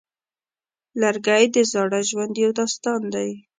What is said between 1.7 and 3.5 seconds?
زاړه ژوند یو داستان دی.